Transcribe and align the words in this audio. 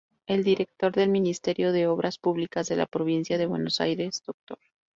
El 0.25 0.43
Director 0.43 0.91
del 0.93 1.09
Ministerio 1.09 1.71
de 1.71 1.85
Obras 1.85 2.17
Públicas 2.17 2.67
de 2.67 2.75
la 2.75 2.87
Provincia 2.87 3.37
de 3.37 3.45
Buenos 3.45 3.79
Aires, 3.81 4.23
Dr. 4.25 4.57